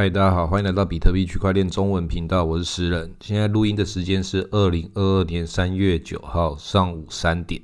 [0.00, 3.14] 嗨，大家好，欢迎来到比特币区块链中文频道，我是诗人。
[3.20, 7.60] 现在录音的时间是二零二二年三月九号上午三点。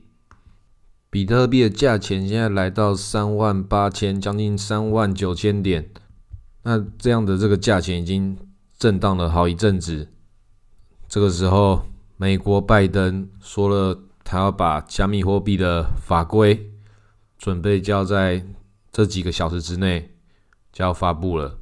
[1.08, 5.88] 比特币的价钱现在来到三万八千，将近三万九千点。
[6.64, 8.36] 那这样的这个价钱已经
[8.78, 10.10] 震荡了好一阵子。
[11.08, 11.86] 这个时候，
[12.18, 16.70] 美国拜登说了，他要把加密货币的法规
[17.38, 18.44] 准备就要在
[18.92, 20.10] 这几个小时之内
[20.70, 21.60] 就要发布了。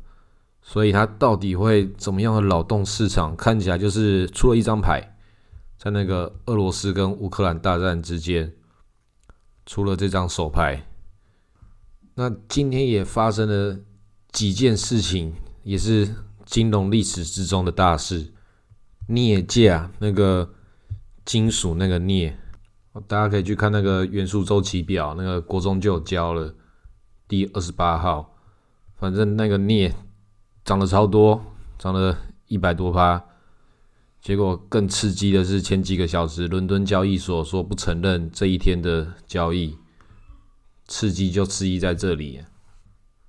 [0.67, 3.37] 所以它到底会怎么样的扰动市场？
[3.37, 5.15] 看起来就是出了一张牌，
[5.77, 8.51] 在那个俄罗斯跟乌克兰大战之间
[9.67, 10.89] 出了这张手牌。
[12.15, 13.79] 那今天也发生了
[14.33, 16.09] 几件事情，也是
[16.47, 18.33] 金融历史之中的大事。
[19.07, 20.55] 镍价那个
[21.27, 22.39] 金属那个镍，
[23.07, 26.55] 大家可以去看那个元素周期表，那个国中就有教了，
[27.29, 28.35] 第二十八号，
[28.97, 29.95] 反正那个镍。
[30.65, 31.45] 涨了超多，
[31.79, 32.17] 涨了
[32.49, 33.23] 一百多趴。
[34.23, 39.77] 结果更刺激的是，前几个小时伦敦交易所说不承认这一天的交易，
[40.87, 42.41] 刺激就刺激在这里，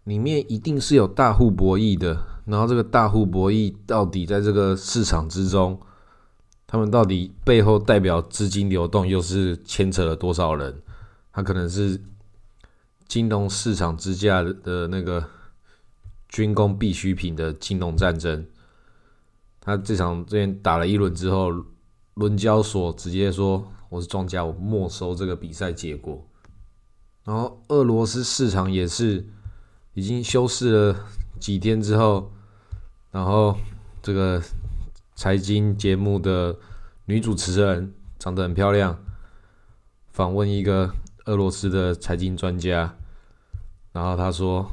[0.05, 2.25] 里面一定是有大户博弈的。
[2.45, 5.77] 然后这个大户博弈到底在这个市场之中，
[6.65, 10.81] 他们到底背后代表资金流动又是牵扯了多少人？
[11.33, 12.01] 他可能是
[13.09, 15.34] 金融市场之下的那个。
[16.27, 18.45] 军工必需品的金融战争，
[19.61, 21.49] 他这场这边打了一轮之后，
[22.15, 26.27] 伦交所直接说我是庄家，我没收这个比赛结果。
[27.23, 29.25] 然后俄罗斯市场也是
[29.93, 30.99] 已经休市了
[31.39, 32.31] 几天之后，
[33.11, 33.57] 然后
[34.01, 34.41] 这个
[35.15, 36.57] 财经节目的
[37.05, 38.99] 女主持人长得很漂亮，
[40.11, 40.93] 访问一个
[41.25, 42.97] 俄罗斯的财经专家，
[43.93, 44.69] 然后他说。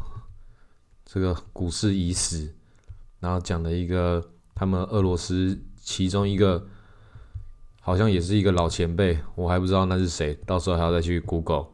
[1.04, 2.54] 这个股市已死，
[3.20, 6.66] 然后讲了一个他们俄罗斯其中一个
[7.80, 11.66] 好像也是一个老前辈，我还不知道那是谁，到时候还要再去 Google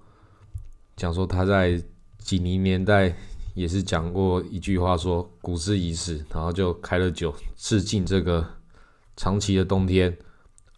[0.96, 1.80] 讲说他在
[2.18, 3.16] 几零年代
[3.54, 8.44] 也是讲过一句话，说股市已死，然后就开了酒致敬这个
[9.16, 10.16] 长期的冬天。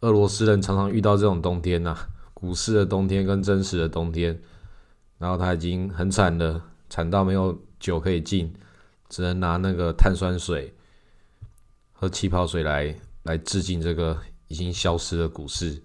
[0.01, 1.97] 俄罗斯人常常遇到这种冬天呐，
[2.35, 4.41] 股市的冬天跟真实的冬天，
[5.19, 7.59] 然后他已经很惨了，惨到没有。
[7.81, 8.55] 酒可以进，
[9.09, 10.73] 只能拿那个碳酸水
[11.93, 15.83] 和气泡水来来致敬这个已经消失的股市。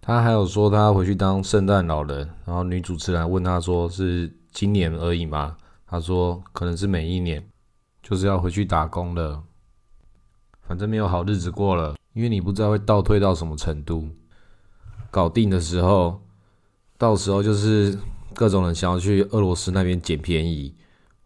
[0.00, 5.56] 他还有说他回去当圣诞老人，然后女主持人问他说是今年而已吗？
[5.86, 7.48] 他说可能是每一年，
[8.02, 9.42] 就是要回去打工的，
[10.62, 14.08] 反正没有好日子过了，因为你不知道会倒退到什么程度。
[15.10, 16.20] 搞定的时候，
[16.98, 17.98] 到时候就是
[18.34, 20.74] 各种人想要去俄罗斯那边捡便宜。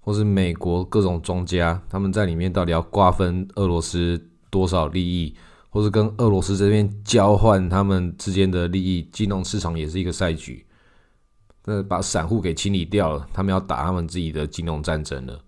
[0.01, 5.35] 或是美国各种庄家，他们在里面到底要瓜分俄罗斯多少利益，
[5.69, 9.07] 或是跟俄罗斯这边交换他们之间的利益？
[9.13, 10.65] 金融市场也是一个赛局，
[11.67, 15.41] 那把散户给清理掉了，他们要打他们自己的金融战争了。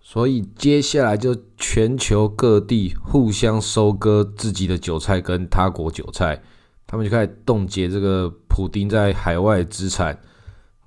[0.00, 6.42] 所以接下来就全球各地互相收割自己的韭菜跟他国韭菜，
[6.86, 10.20] 他们就开始冻结这个普丁在海外资产。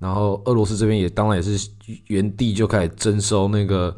[0.06, 1.68] 然后俄罗斯这边也当然也是
[2.10, 3.98] 原地就开始征收那个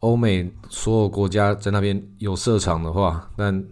[0.00, 3.62] 欧美所有国家在那边有设厂的话，但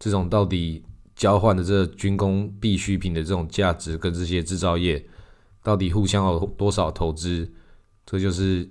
[0.00, 0.82] 这种到底
[1.14, 5.06] 交换的这军工必需品的这种价值跟这些制造业
[5.62, 7.48] 到底互相有多少投资，
[8.04, 8.68] 这就是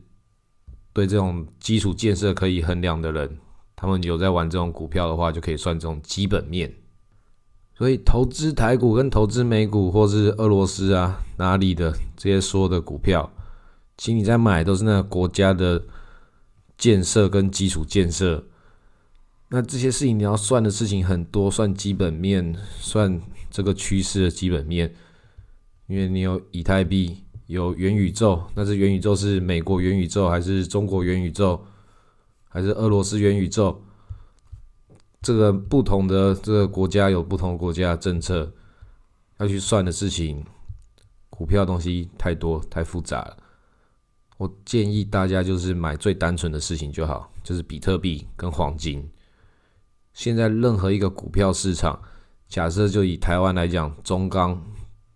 [0.92, 3.38] 对这种基础建设可以衡量的人，
[3.78, 6.70] 他们有在玩这种股票的话，就可以算这种基本面。
[7.81, 13.28] 所以投资台股跟投资美股，或是俄罗斯啊哪里的这些所有的股票，
[13.97, 15.84] 请你在买都是那个国家的
[16.78, 18.44] 建设跟基础建设。
[19.50, 23.19] 那这些事情你要算的事情很多，算基本面，算
[23.50, 24.94] 这个趋势的基本面。
[25.88, 31.59] 因为你有以太币，有元宇宙，那这元宇宙是美国元宇宙，还是中国元宇宙，
[32.48, 33.81] 还是俄罗斯元宇宙？
[35.21, 38.51] 这个不同的这个国家有不同国家的政策，
[39.38, 40.44] 要去算的事情，
[41.29, 43.38] 股票东西太多太复杂了。
[44.38, 49.07] 我建议大家就是买最单纯的事情就好，就是比特币跟黄金。
[50.13, 52.01] 现在任何一个股票市场，
[52.47, 54.59] 假设就以台湾来讲，中钢、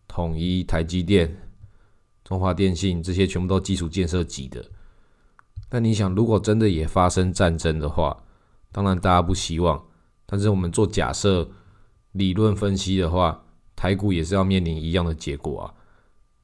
[0.07, 1.35] 统一、台积电、
[2.23, 4.63] 中华电信这些全部都基础建设级的。
[5.67, 8.15] 但你想，如果真的也发生战争的话，
[8.71, 9.83] 当然大家不希望。
[10.25, 11.49] 但是我们做假设
[12.13, 13.43] 理论分析的话，
[13.75, 15.73] 台股也是要面临一样的结果啊。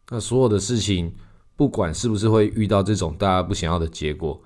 [0.10, 1.13] 那所有的事情，
[1.56, 4.42] 不管是不是会遇到这种大家不想要的结果，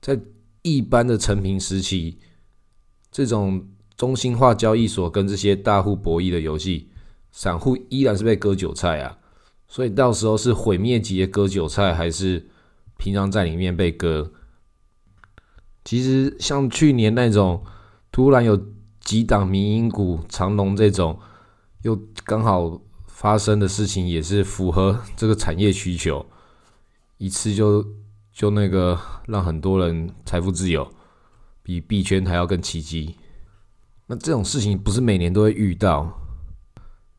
[0.00, 0.20] 在
[0.62, 2.18] 一般的成平时期，
[3.10, 6.90] 这种中心化交易所跟这些大户博弈的游戏，
[7.32, 9.18] 散户依然是被割韭菜啊。
[9.68, 12.46] 所以到时候是毁灭级的割韭菜，还是
[12.98, 14.32] 平常在里面被割？
[15.84, 17.64] 其实像去年那种
[18.12, 18.56] 突然有
[19.06, 21.18] 几档民营股长龙这种，
[21.82, 26.26] 又刚好发生的事情，也是符合这个产业需求，
[27.16, 27.82] 一次就
[28.30, 30.86] 就那个让很多人财富自由，
[31.62, 33.14] 比币圈还要更奇迹。
[34.08, 36.12] 那这种事情不是每年都会遇到，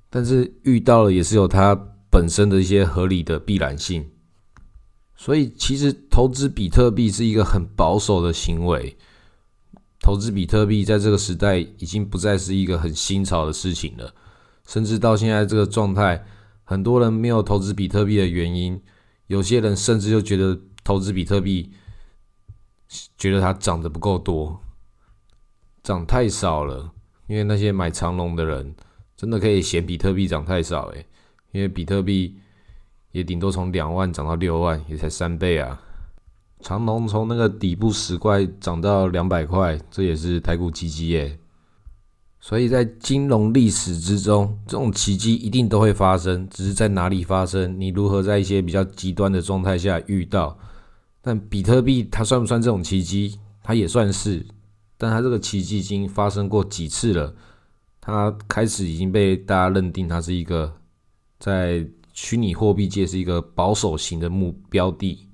[0.10, 1.76] 但是遇到了也是有它。
[2.10, 4.10] 本身的一些合理的必然性，
[5.14, 8.98] 所以其实投资比特币是一个很保守的行为。
[10.00, 14.14] 投资比特币在这个时代已经不再是一个很新潮的事情了，
[14.66, 16.26] 甚至到现在这个状态，
[16.64, 18.82] 很多人没有投资比特币的原因，
[19.28, 21.72] 有些人甚至就觉得投资比特币，
[23.18, 24.62] 觉得它涨得不够多，
[25.84, 26.94] 涨太少了。
[27.28, 28.74] 因为那些买长龙的人，
[29.18, 31.06] 真的可以嫌比特币涨太少，诶。
[31.52, 32.38] 因为比特币
[33.12, 35.82] 也顶多从两万涨到六万，也才三倍啊。
[36.60, 41.40] 长龙从那个底部十块涨到两百块，这也是台股奇迹耶。
[42.40, 50.58] 所以在金融历史之中，这种奇迹一定都会发生，只是在哪里发生，你如何在一些比较极端的状态下遇到。
[51.22, 53.38] 但比特币它算不算这种奇迹？
[53.62, 54.46] 它也算是，
[54.98, 57.36] 但它这个奇迹已经发生过几次了，
[58.00, 60.74] 它开始已经被大家认定它是一个。
[61.40, 65.27] 在虚拟货币界是一个保守型的目标地，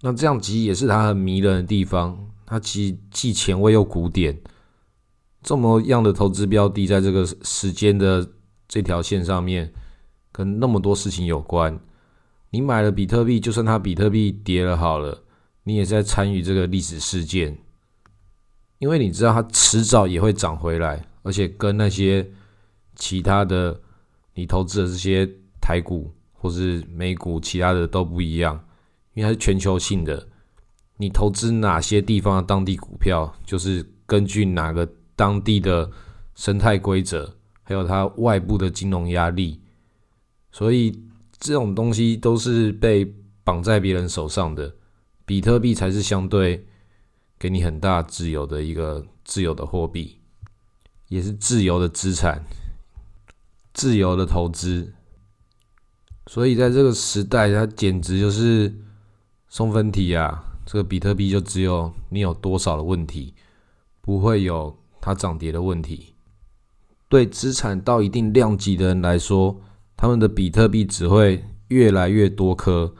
[0.00, 2.30] 那这样其实也是它很迷人的地方。
[2.44, 4.40] 它其实既前卫又古典，
[5.42, 8.28] 这么样的投资标的，在这个时间的
[8.68, 9.72] 这条线上面，
[10.30, 11.78] 跟那么多事情有关。
[12.50, 15.24] 你买了比特币，就算它比特币跌了好了，
[15.64, 17.58] 你也在参与这个历史事件，
[18.78, 22.30] 因为你知道它迟早也会涨回来，而且跟那些
[22.94, 23.80] 其他的。
[24.38, 25.26] 你投资的这些
[25.62, 28.62] 台股或是美股，其他的都不一样，
[29.16, 30.28] 因为它是全球性的。
[30.98, 35.90] 你投资哪些地方的当地股票，就是根据哪个当地的
[36.34, 39.58] 生态规则，还有它外部的金融压力，
[40.52, 41.02] 所以
[41.38, 43.10] 这种东西都是被
[43.42, 44.74] 绑在别人手上的。
[45.24, 46.66] 比特币才是相对
[47.38, 50.18] 给你很大自由的一个自由的货币，
[51.08, 52.44] 也是自由的资产。
[53.74, 54.94] 自由的投资，
[56.28, 58.74] 所以在这个时代，它简直就是
[59.56, 60.44] 送分题啊！
[60.66, 63.32] 这个比特币就只有你有多少的问题，
[64.02, 66.12] 不会有它涨跌的问题。
[67.08, 69.58] 对资产到一定量级的人来说，
[69.96, 72.94] 他们的比特币只会越来越多颗，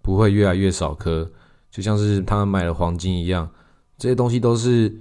[0.00, 1.30] 不会越来越少颗，
[1.70, 3.46] 就像是他们买了黄金一样。
[3.98, 4.98] 这些东西都是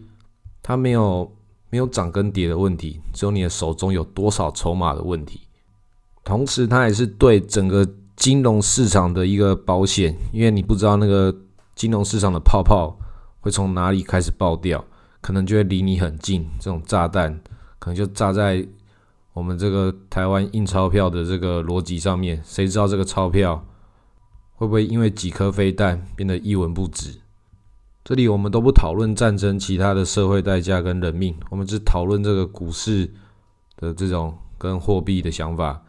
[0.62, 1.32] 它没有。
[1.70, 5.42] 没有涨跟跌的问题，只有你的手中有多少筹码的问题。
[6.24, 7.86] 同时，它也是对整个
[8.18, 11.34] 金融市场的一个保险，因为你不知道那个
[11.76, 12.98] 金融市场的泡泡
[13.40, 14.84] 会从哪里开始爆掉，
[15.22, 16.46] 可能就会离你很近。
[16.60, 17.40] 这种炸弹
[17.80, 18.68] 可能就炸在
[19.34, 23.64] 我们这个台湾印钞票的这个逻辑上面，谁知道这个钞票
[24.56, 27.20] 会不会因为几颗飞弹变得一文不值？
[28.04, 33.14] 这里我们都不讨论战争其他的社会代价跟人命，我们只讨论这个股市
[33.78, 35.84] 的这种跟货币的想法。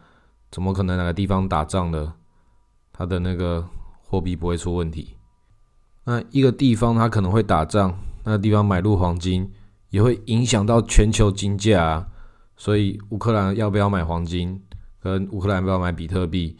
[0.51, 2.15] 怎么可能哪个地方打仗了，
[2.99, 3.65] 它的那个
[4.03, 5.15] 货币不会出问题？
[6.03, 9.51] 那一个地方它可能会打仗，那个地方买入黄金
[9.89, 12.07] 也会影响到全球金价啊。
[12.57, 14.61] 所以乌克兰要不要买黄金，
[15.01, 16.57] 跟乌克兰要不要买比特币，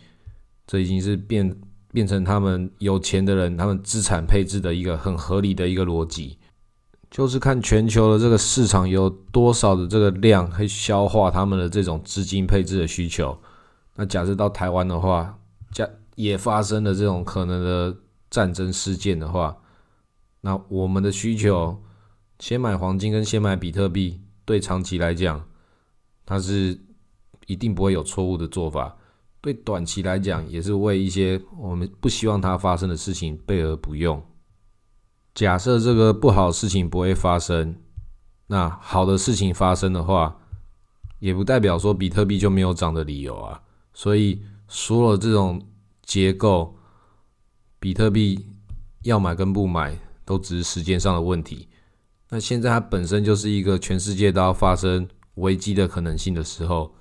[0.65, 1.55] 这已经是变。
[1.91, 6.37] 变成他们有钱的人，他们资产配置的一个很合理的一个逻辑，
[7.09, 13.35] 就是看全球的这个市场有多少的这个量可以消化他们的这种资金配置的需求。
[13.95, 15.35] 那假设到台湾的话，
[15.71, 15.83] 假
[16.19, 17.95] 也发生了这种可能的
[18.29, 19.55] 战争事件的话，
[20.41, 21.81] 那我们的需求
[22.39, 25.41] 先买黄金跟先买比特币，对长期来讲，
[26.25, 26.77] 它是
[27.47, 28.97] 一定不会有错误的做法。
[29.39, 34.21] 对短期来讲，也是为一些我们不希望它发生的事情备而不用。
[35.33, 37.77] 假设这个不好的事情不会发生，
[38.47, 40.35] 那好的事情发生的话，
[41.19, 43.61] 也不代表说比特币就没有涨的理由啊。
[43.93, 45.65] 所以说了这种
[46.09, 46.75] 结构，
[47.79, 48.47] 比特币
[49.03, 51.67] 要买跟不买都只是时间上的问题。
[52.29, 56.95] 那现在它本身就是一个全世界都要发生危机的可能性的时候。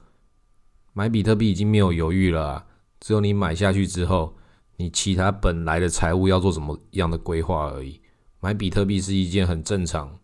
[0.92, 2.66] 买比特币已经没有犹豫了啊！
[3.00, 4.36] 只有你买下去之后，
[4.76, 7.98] 你其他本来的财务要做什么样的规划而已，
[8.40, 10.18] 买比特币是一件很正常、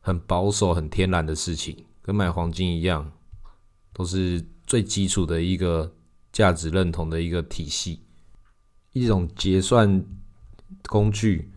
[0.00, 3.12] 很保守、很天然的事情，跟买黄金一样，
[3.92, 5.94] 都是最基础的一个
[6.32, 8.00] 价值认同的一个体系，
[8.94, 10.02] 一种结算
[10.86, 11.52] 工具。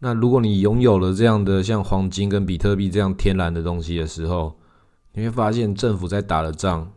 [0.00, 4.58] 那如果你拥有了这样的像黄金跟比特币这样天然的东西的时候，
[5.12, 6.92] 你会发现政府在打的仗，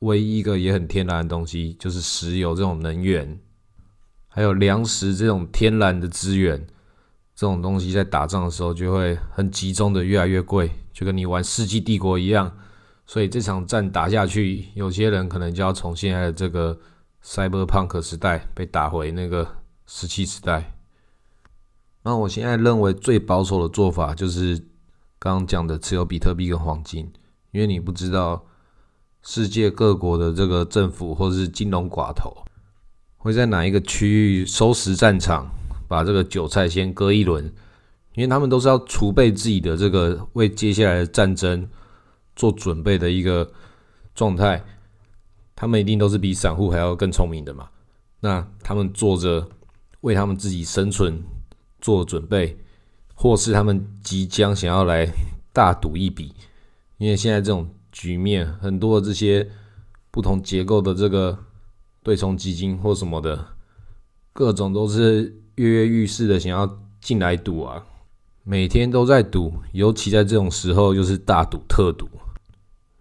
[0.00, 3.38] 唯一一个也很天然的东西就是石油这种能源，
[4.28, 6.66] 还有粮食这种天然的资源，
[7.34, 12.52] 这种东西在打仗的时候就会很集中的越来越贵，就跟你玩世纪帝国一样。
[13.06, 16.78] 所以这场战打下去，有些人可能就要从现在的这个
[17.26, 19.46] cyberpunk 时代被打回那个
[19.86, 20.72] 石器时代。
[22.04, 24.56] 那我现在认为最保守的做法就是
[25.18, 27.12] 刚刚讲的持有比特币跟黄金。
[27.52, 28.44] 因为你不知道
[29.22, 32.30] 世界各国的这个政府或者是金融寡头
[33.16, 34.08] 会在哪一个区
[34.40, 35.50] 域收拾战场，
[35.88, 37.42] 把这个韭菜先割一轮，
[38.14, 41.66] 因为他们都是要储备自己的这个为接下来的战争
[42.34, 43.50] 做准备的一个
[44.14, 44.62] 状态，
[45.56, 47.68] 他们一定都是比散户还要更聪明的嘛。
[48.20, 49.48] 那他们做着
[50.02, 51.20] 为他们自己生存
[51.80, 52.56] 做准备，
[53.14, 55.08] 或是他们即将想要来
[55.52, 56.32] 大赌一笔。
[56.98, 59.48] 因为现在这种局面，很多的这些
[60.10, 61.38] 不同结构的这个
[62.02, 63.46] 对冲基金或什么的，
[64.32, 65.24] 各种都是
[65.56, 67.84] 跃跃欲试的，想要进来赌啊，
[68.44, 72.08] 每天都在赌，尤其在这种时候，就是大赌特赌，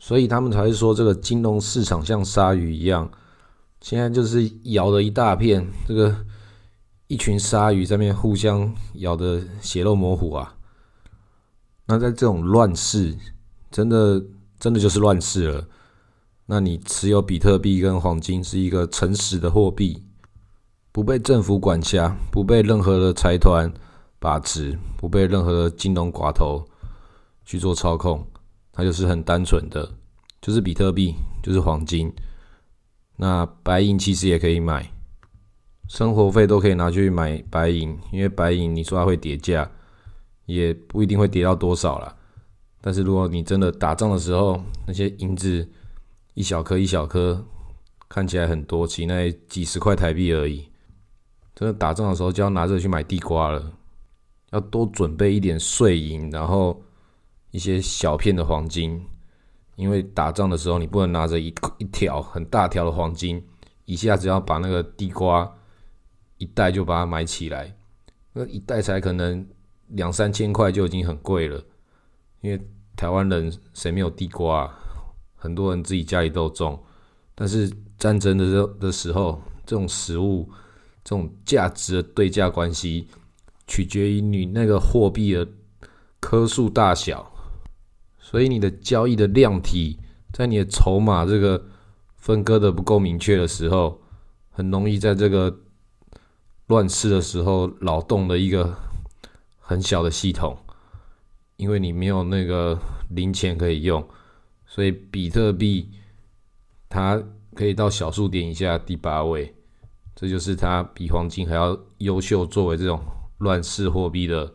[0.05, 3.09] 所以他们才会说这个金融市场像鲨鱼一样，
[3.81, 6.15] 现在就是咬了一大片，这个
[7.07, 10.57] 一群鲨鱼在那互相咬的血肉模糊啊，
[11.87, 13.17] 那在这种乱世。
[13.71, 14.23] 真的，
[14.59, 15.67] 真的就是乱世了。
[16.45, 20.03] 那你持有比特币跟黄金是一个诚实的货币，
[20.91, 23.73] 不被政府管辖，不被任何的财团
[24.19, 26.63] 把持，不被任何的金融寡头
[27.43, 28.23] 去做操控，
[28.75, 29.89] 它就是很单纯的，
[30.41, 32.13] 就是比特币，就是黄金。
[33.15, 34.91] 那白银其实也可以买，
[35.87, 39.71] 生活费都可以拿去买白银，因为白银你说它会跌价，
[40.45, 42.13] 也不一定会跌到多少了。
[42.81, 45.67] 但是如果你真的打仗的时候，那些银子
[46.33, 47.43] 一小颗一小颗，
[48.09, 50.67] 看起来很多，其实那几十块台币而已。
[51.55, 53.71] 真的打仗的时候就要拿着去买地瓜了，
[54.51, 56.83] 要多准备一点碎银，然后
[57.55, 59.01] 一些小片的黄金，
[59.77, 61.47] 因为打仗的时候你不能拿着一
[61.77, 63.41] 一条很大条的黄金，
[63.85, 65.49] 一下子要把那个地瓜
[66.37, 67.73] 一袋就把它买起来，
[68.33, 69.47] 那一袋才可能
[69.87, 71.63] 两三千块就已经很贵了，
[72.41, 72.59] 因为。
[72.97, 74.61] 台湾人谁没有地瓜？
[74.61, 74.73] 啊
[75.35, 76.81] 很多人自己家里都种。
[77.35, 80.49] 但是战争的时的时候，这种食物、
[81.03, 83.05] 这种价值的对价关系，
[83.67, 85.45] 取决于你那个货币的
[86.21, 87.29] 颗数大小。
[88.25, 89.99] 所以你的交易的量体，
[90.33, 91.63] 在你的筹码这个
[92.17, 94.01] 分割的不够明确的时候，
[94.49, 95.59] 很容易在这个
[96.65, 98.75] 乱世的时候扰动的一个
[99.59, 100.57] 很小的系统。
[101.57, 102.75] 因为你没有那个
[103.11, 104.03] 零钱可以用，
[104.65, 105.91] 所以比特币
[106.89, 107.21] 它
[107.53, 109.53] 可以到小数点以下第八位，
[110.15, 112.99] 这就是它比黄金还要优秀，作为这种
[113.37, 114.51] 乱世货币的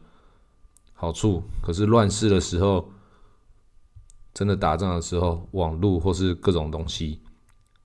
[0.93, 1.45] 好处。
[1.63, 2.91] 可是乱世的时候，
[4.41, 7.21] 真的打仗的时候，网络或是各种东西，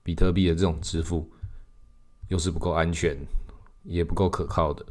[0.02, 1.30] 比特币的这种支付
[2.28, 3.14] 又是不够安全，
[3.82, 4.82] 也不够可靠的，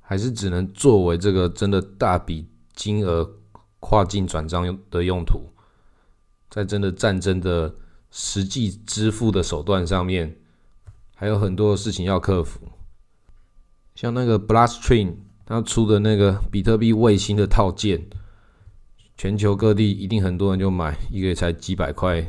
[0.00, 2.48] 还是只能作为这个真的大笔。
[2.74, 3.30] 金额
[3.78, 5.52] 跨境转账用的用途，
[6.48, 7.74] 在真的战争的
[8.10, 10.34] 实际支付的手段上面，
[11.14, 12.60] 还有很多事情要克服。
[13.94, 18.08] 像那个 Blockstream，它出的那个比特币卫星的套件，
[19.18, 22.24] 全球各地一定很多人就买，一个月才几百块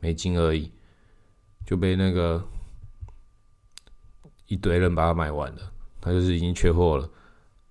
[0.00, 0.70] 美金而已，
[1.64, 2.46] 就被那个
[4.46, 7.08] 一堆人把它买完了，它就是已经缺货了。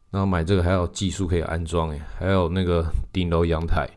[0.09, 3.87] 然后买这个还有技术可以安装诶，还有那个顶楼阳台。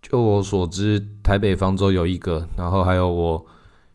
[0.00, 3.46] 就我所知，台北方舟有一个，然后还有我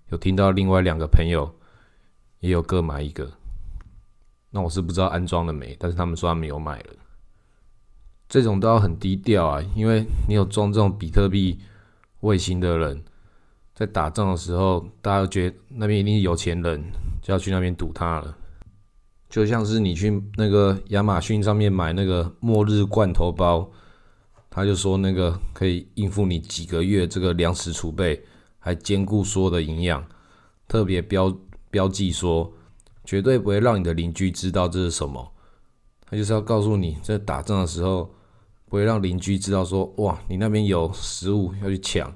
[0.10, 1.52] 有听到另外两个朋友
[2.42, 3.32] 也有各买一个。
[4.52, 6.94] 那我是不知道安装了没，但是他们说他们有买了。
[8.32, 11.60] 这种都要很低调啊，因为你有装这种比特币
[12.22, 13.04] 卫星的人，
[13.76, 16.82] 在打仗的时候，大家觉得那边一定是有钱人，
[17.22, 18.38] 就要去那边堵他了。
[19.30, 23.70] 就像是你去那个亚马逊上面买那个末日罐头包，
[24.50, 28.24] 他就说那个可以应付你几个月这个粮食储备，
[28.60, 30.02] 还兼顾所有的营养，
[30.70, 31.38] 特别标
[31.70, 32.54] 标记说
[33.04, 35.34] 绝对不会让你的邻居知道这是什么。
[36.10, 38.10] 他就是要告诉你，在打仗的时候
[38.72, 42.10] 不会让邻居知道说，哇，你那边有食物要去抢，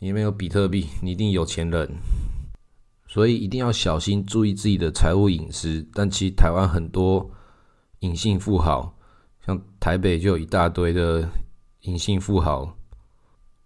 [0.00, 1.88] 你那边有比特币，你一定有钱人。
[3.06, 5.86] 所以一定要小心，注意自己的财务隐私。
[5.94, 7.30] 但其实台湾很多
[8.00, 8.92] 隐性富豪，
[9.46, 11.28] 像台北就有一大堆的
[11.82, 12.76] 隐性富豪。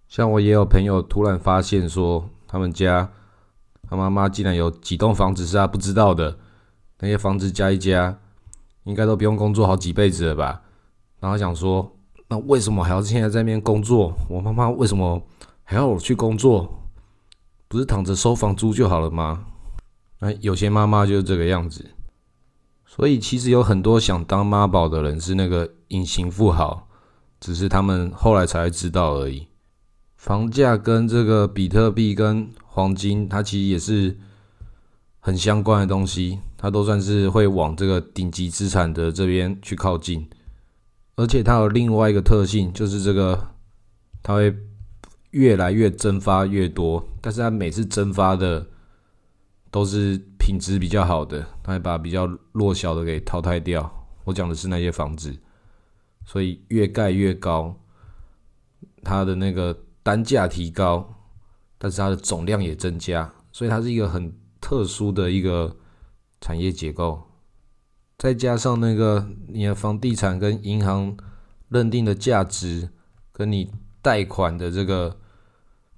[0.06, 3.11] 像我也有朋友突然发现说，他们家
[3.88, 6.38] 他妈妈竟然有几栋房子是他不知道的，
[6.99, 8.18] 那些房子加一加，
[8.85, 10.61] 应该都不用工作好几辈子了吧？
[11.20, 11.90] 然后想说，
[12.28, 14.12] 那为什么还要现在在那边工作？
[14.28, 15.23] 我妈妈为什么
[15.64, 16.82] 还要我去工作？
[17.68, 19.47] 不是躺着收房租就好了吗？
[20.20, 21.90] 那有些妈妈就是这个样子，
[22.85, 26.88] 所以其实有很多想当妈宝的人是那个隐形富豪，
[27.38, 29.47] 只是他们后来才知道而已。
[30.16, 34.18] 房价跟这个比特币跟黄金，它其实也是
[35.20, 40.28] 很相关的东西，它都算是会往这个顶级资产的这边去靠近，
[41.19, 43.51] 而且它有另外一个特性，就是这个
[44.23, 44.57] 它会。
[45.33, 48.67] 越来越蒸发越多，但是它每次蒸发的
[49.71, 54.09] 都是品质比较好的，它会把比较弱小的给淘汰掉。
[54.25, 55.37] 我讲的是那些房子，
[56.25, 57.79] 所以越盖越高，
[59.05, 61.07] 它的那个单价提高，
[61.77, 65.77] 但是它的总量也增加，所以它是一个很特殊的一个
[66.41, 67.27] 产业结构。
[68.19, 71.17] 再加上那个你的房地产跟银行
[71.71, 72.91] 认定的价值，
[73.33, 73.73] 跟你。
[74.01, 75.19] 贷款的这个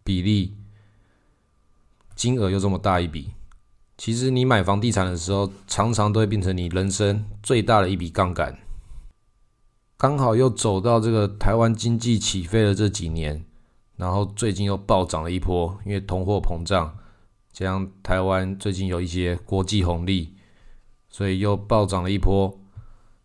[0.02, 0.56] 比例
[2.16, 3.34] 金额又这么大一笔，
[3.98, 8.58] 其实你买房地产的时候，常常都会变成你人生最大的一笔杠杆。
[9.98, 13.44] 刚好又走到这个台湾经济起飞的这几年，
[13.96, 16.96] 然后最近又暴涨了一波，因为通货膨胀，
[17.52, 20.34] 加上台湾最近有一些国际红利，
[21.10, 22.58] 所以又暴涨了一波。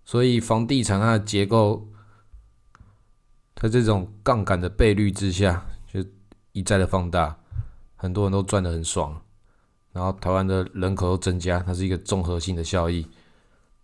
[0.04, 1.88] 所以房地产它的结构。
[3.56, 6.06] 在这种杠杆的倍率之下，就
[6.52, 7.36] 一再的放大，
[7.96, 9.20] 很多人都赚得很爽，
[9.94, 13.08] 然后台湾的人口又增加，它是一个综合性的效益。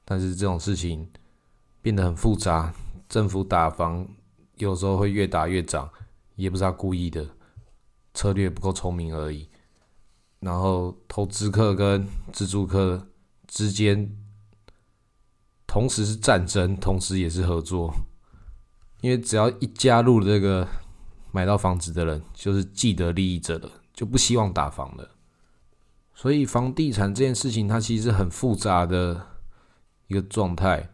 [0.04, 1.10] 但是这种事情
[1.82, 2.71] 变得很复杂，
[3.08, 4.06] 政府打房
[4.58, 5.89] 有时候会越打越涨，
[6.36, 7.25] 也不是他故意的，
[8.13, 9.49] 策略不够聪明而已。
[10.41, 13.08] 然后投资客跟自住客
[13.51, 14.09] 之间，
[15.67, 17.93] 同时是战争，同时也是合作。
[19.01, 20.65] 因为只要一加入这个
[21.33, 25.11] 买到房子的人，就是既得利益者了，就不希望打房了。
[26.15, 29.27] 所以房地产这件事情，它其实很复杂的
[30.07, 30.89] 一个状态。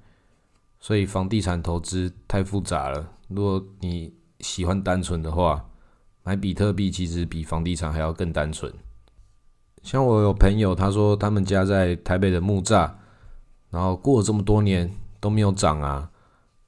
[0.79, 3.13] 所以房地产投资太复杂了。
[3.27, 5.69] 如果你喜欢单纯的话，
[6.23, 8.73] 买比特币其实比房地产还要更单纯。
[9.87, 12.91] 像我有朋友，他说他们家在台北的木栅，
[13.69, 16.11] 然后过了这么多年都没有涨啊。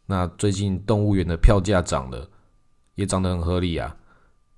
[0.05, 2.29] 那最近动物园的票价涨了，
[2.95, 3.93] 也涨得很合理啊。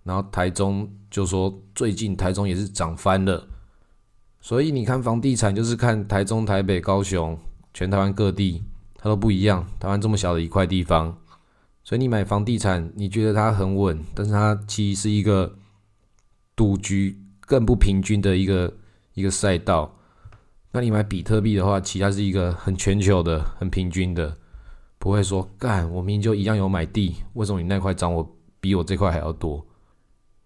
[0.03, 3.47] 然后台中就说最近台中也是涨翻了，
[4.39, 7.35] 所以你看房地产就是看台中、台北、高雄，
[7.73, 9.65] 全台湾各地它都不一样。
[9.79, 11.17] 台湾这么小的一块地方，
[11.83, 15.55] 所以你买房地产，你觉得它很稳，但是它其实是一个
[16.55, 17.17] 赌局
[17.51, 18.73] 更不平均的一个
[19.13, 19.93] 一个赛道。
[20.71, 24.37] 那你买比特币的话，其他是一个很全球的、很平均的。
[24.97, 29.67] 不会说干，我明明就一样有买地，为什么你那块涨我比我这块还要多？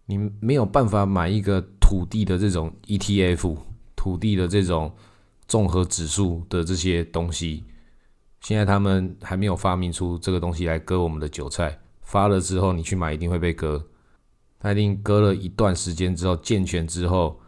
[0.07, 3.55] 你没有办法买一个土地的这种 ETF，
[3.95, 4.91] 土地的这种
[5.47, 7.65] 综合指数的这些东西，
[8.41, 11.77] 现在他们还没有发明出这个东西来割我们的韭菜。
[12.01, 13.85] 发了之后你去买一定会被割，
[14.59, 17.39] 他一定割了一段时间之后健全之后，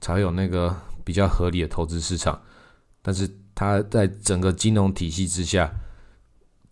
[0.00, 2.40] 才有那个比较合理的投资市场。
[3.02, 5.72] 但是它在整个金融体系之下。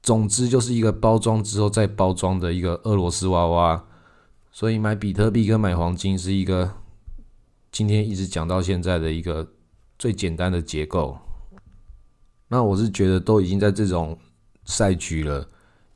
[0.00, 3.84] 总之就是一个包装之后再包装的一个俄罗斯娃娃，
[4.50, 6.72] 所以买比特币跟买黄金是一个
[7.72, 9.46] 今天一直讲到现在的一个
[9.98, 11.18] 最简单的结构。
[12.46, 14.16] 那我是觉得都已经在这种
[14.64, 15.46] 赛局了，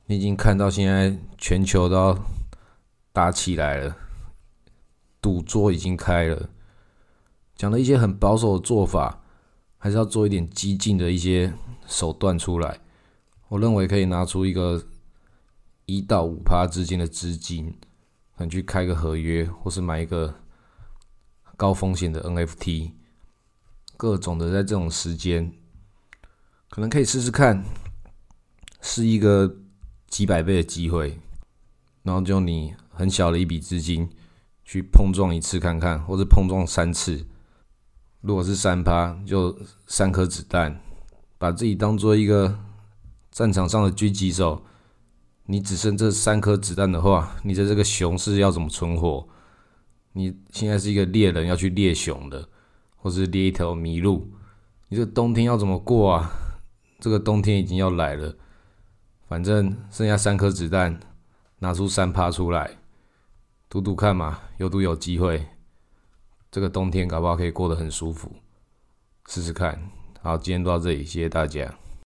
[0.06, 2.18] 你已经看到现在全球都要
[3.12, 3.96] 打起来了，
[5.20, 6.48] 赌桌已经开了，
[7.54, 9.22] 讲了一些很保守的做法，
[9.76, 11.52] 还是要做一点激进的一些
[11.86, 12.80] 手段出来。
[13.48, 14.82] 我认为可以拿出一个
[15.84, 17.78] 一到五趴之间的资金，
[18.34, 20.34] 可能去开个合约，或是买一个
[21.58, 22.92] 高风险的 NFT，
[23.98, 25.52] 各种的在这种时间，
[26.70, 27.62] 可能可以试试看，
[28.80, 29.54] 是一个
[30.08, 31.20] 几百倍的机会，
[32.02, 34.08] 然后就你很小的一笔资金
[34.64, 37.26] 去碰撞一次看看，或者碰撞三次，
[38.20, 40.80] 如果是三趴，就三颗子弹，
[41.36, 42.56] 把自己当做一个。
[43.32, 44.62] 战场上的狙击手，
[45.46, 49.26] 你只剩这三颗子弹的话，你的这个熊是要怎么存活？
[50.12, 52.46] 你现在是一个猎人要去猎熊的，
[52.94, 54.30] 或是猎一条麋鹿，
[54.90, 56.30] 你这冬天要怎么过啊？
[57.00, 58.36] 这个冬天已经要来了，
[59.26, 61.00] 反正剩下三颗子弹，
[61.60, 62.81] 拿出三趴出来，
[63.72, 65.46] 赌赌看嘛，有赌有机会，
[66.50, 68.30] 这个冬天搞不好可以过得很舒服，
[69.26, 69.90] 试试看。
[70.20, 71.74] 好，今天就到这里，谢谢大家。